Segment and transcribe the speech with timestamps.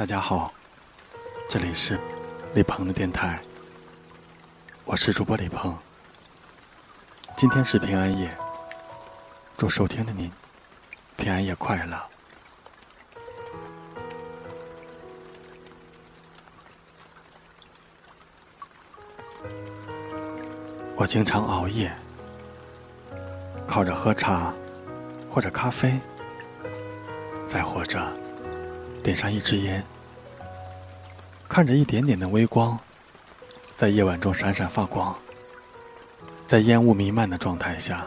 [0.00, 0.50] 大家好，
[1.46, 2.00] 这里是
[2.54, 3.38] 李鹏的电台，
[4.86, 5.76] 我是主播李鹏。
[7.36, 8.34] 今天是平安夜，
[9.58, 10.32] 祝收听的您
[11.18, 12.02] 平安夜快乐。
[20.96, 21.94] 我经常熬夜，
[23.66, 24.50] 靠着喝茶
[25.30, 26.00] 或者咖啡，
[27.46, 28.10] 再或者
[29.02, 29.82] 点上一支烟，
[31.48, 32.78] 看着一点点的微光
[33.74, 35.14] 在夜晚中闪闪发光，
[36.46, 38.06] 在烟雾弥漫的状态下，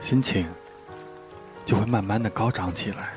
[0.00, 0.46] 心情
[1.64, 3.10] 就会慢慢的高涨起来。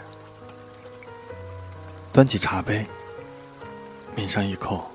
[2.11, 2.85] 端起茶杯，
[4.15, 4.89] 抿上一口，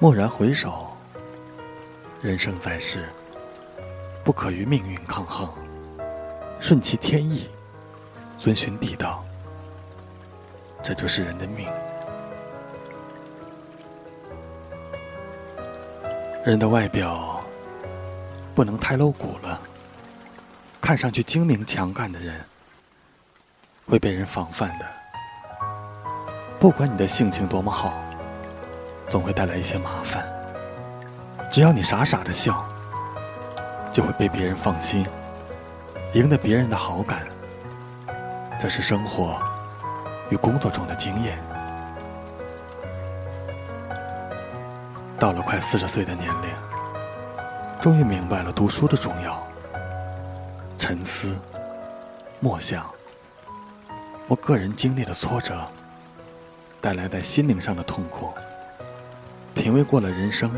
[0.00, 0.86] 蓦然回首。
[2.20, 3.08] 人生在世，
[4.24, 5.48] 不可与命运抗衡，
[6.58, 7.48] 顺其天意，
[8.40, 9.24] 遵循地道，
[10.88, 11.68] 这就是人的命。
[16.46, 17.42] 人的外表
[18.54, 19.60] 不能太露骨了，
[20.80, 22.40] 看上去精明强干的人
[23.86, 24.86] 会被人防范的。
[26.58, 27.92] 不管你的性情多么好，
[29.10, 30.26] 总会带来一些麻烦。
[31.50, 32.66] 只要你傻傻的笑，
[33.92, 35.06] 就会被别人放心，
[36.14, 37.26] 赢得别人的好感。
[38.58, 39.38] 这是生活
[40.30, 41.38] 与工作中的经验。
[45.18, 46.50] 到了快四十岁的年龄，
[47.80, 49.42] 终于明白了读书的重要。
[50.76, 51.36] 沉思、
[52.38, 52.88] 默想，
[54.28, 55.66] 我个人经历的挫折
[56.80, 58.32] 带来在心灵上的痛苦，
[59.54, 60.50] 品味过了人生。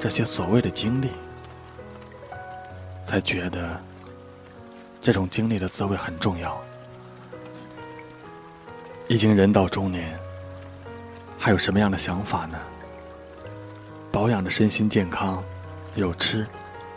[0.00, 1.12] 这些所谓的经历，
[3.06, 3.80] 才觉得
[5.00, 6.60] 这种经历的滋味很重要。
[9.10, 10.16] 已经人到中年，
[11.36, 12.56] 还有什么样的想法呢？
[14.12, 15.42] 保养的身心健康，
[15.96, 16.46] 有吃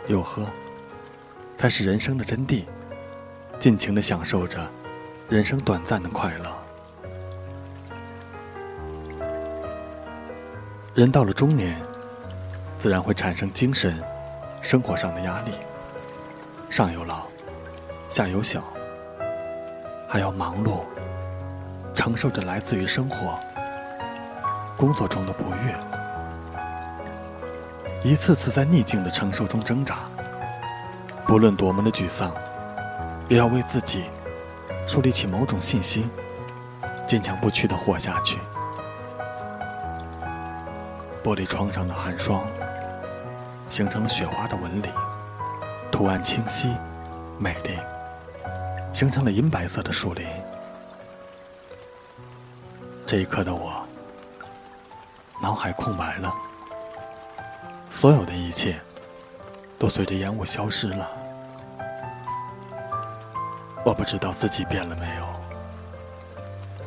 [0.06, 0.46] 有喝，
[1.56, 2.62] 才是人生的真谛。
[3.58, 4.64] 尽情的享受着
[5.28, 6.44] 人生短暂的快乐。
[10.94, 11.76] 人到了中年。
[12.78, 13.98] 自然会产生精神、
[14.60, 15.52] 生活上的压力。
[16.68, 17.22] 上有老，
[18.10, 18.62] 下有小，
[20.06, 20.82] 还要忙碌，
[21.94, 23.38] 承受着来自于生活、
[24.76, 25.74] 工作中的不悦，
[28.02, 30.00] 一次次在逆境的承受中挣扎。
[31.26, 32.30] 不论多么的沮丧，
[33.28, 34.04] 也要为自己
[34.86, 36.10] 树立起某种信心，
[37.06, 38.38] 坚强不屈的活下去。
[41.22, 42.44] 玻璃窗上的寒霜。
[43.70, 44.88] 形成了雪花的纹理，
[45.90, 46.76] 图案清晰、
[47.38, 47.76] 美丽，
[48.92, 50.24] 形成了银白色的树林。
[53.06, 53.84] 这一刻的我，
[55.42, 56.34] 脑海空白了，
[57.90, 58.80] 所有的一切
[59.78, 61.06] 都随着烟雾消失了。
[63.84, 65.26] 我不知道自己变了没有，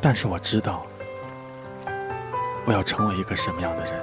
[0.00, 0.84] 但是我知道，
[2.66, 4.02] 我要成为一个什么样的人。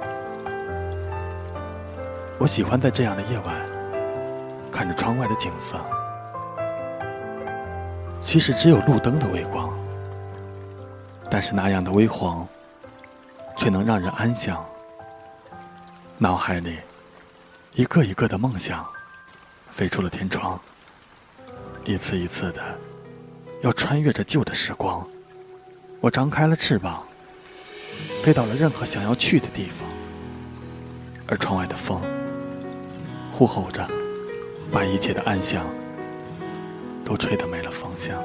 [2.38, 3.54] 我喜欢在这样的夜晚，
[4.72, 5.78] 看着窗外的景色。
[8.20, 9.70] 其实只有路灯的微光，
[11.36, 12.48] 但是那样的微黄，
[13.58, 14.64] 却能让人安详。
[16.16, 16.78] 脑海里，
[17.74, 18.86] 一个一个的梦想，
[19.70, 20.58] 飞出了天窗，
[21.84, 22.62] 一次一次的，
[23.60, 25.06] 要穿越着旧的时光。
[26.00, 27.04] 我张开了翅膀，
[28.22, 29.86] 飞到了任何想要去的地方，
[31.28, 32.00] 而窗外的风。
[33.30, 33.86] 呼吼着，
[34.72, 35.66] 把一切的安详
[37.04, 38.24] 都吹得没了方向。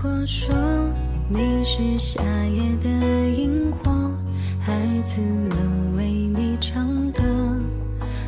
[0.00, 0.54] 果说
[1.28, 2.88] 你是夏夜的
[3.30, 3.90] 萤火，
[4.60, 7.20] 孩子们为你唱歌，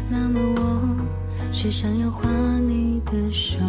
[0.08, 2.28] 那么我是想要画
[2.58, 3.60] 你的手。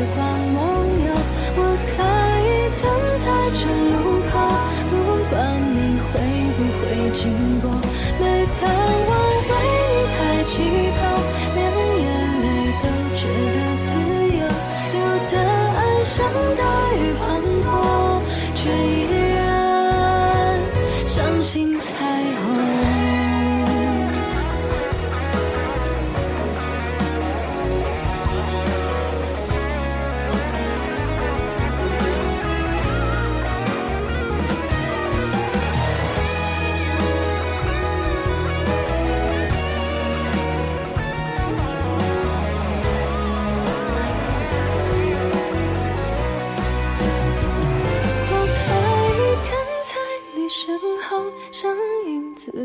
[0.00, 0.49] 的光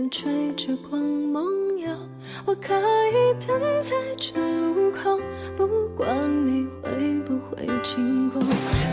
[0.09, 1.45] 追着光梦
[1.77, 1.87] 游。
[2.45, 5.19] 我可以等在这路口，
[5.55, 6.07] 不管
[6.45, 8.41] 你会不会经过。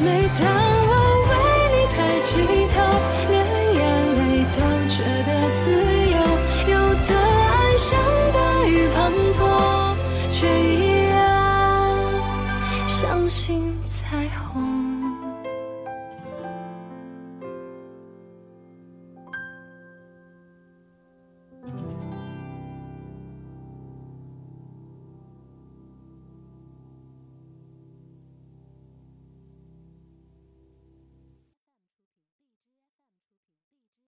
[0.04, 0.44] 每当
[0.88, 0.92] 我
[1.28, 1.32] 为
[1.72, 2.30] 你抬起
[2.74, 2.74] 头